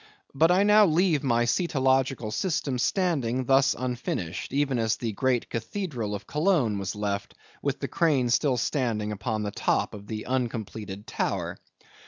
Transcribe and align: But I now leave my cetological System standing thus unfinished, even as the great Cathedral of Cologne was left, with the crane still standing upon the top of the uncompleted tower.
But 0.33 0.49
I 0.49 0.63
now 0.63 0.87
leave 0.87 1.21
my 1.23 1.45
cetological 1.45 2.33
System 2.33 2.79
standing 2.79 3.45
thus 3.45 3.75
unfinished, 3.77 4.51
even 4.51 4.79
as 4.79 4.95
the 4.97 5.11
great 5.11 5.47
Cathedral 5.47 6.15
of 6.15 6.25
Cologne 6.25 6.79
was 6.79 6.95
left, 6.95 7.35
with 7.61 7.79
the 7.81 7.87
crane 7.87 8.31
still 8.31 8.57
standing 8.57 9.11
upon 9.11 9.43
the 9.43 9.51
top 9.51 9.93
of 9.93 10.07
the 10.07 10.25
uncompleted 10.25 11.05
tower. 11.05 11.59